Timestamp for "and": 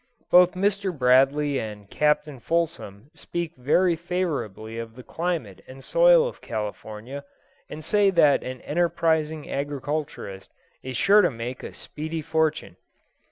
1.59-1.87, 5.67-5.83, 7.69-7.83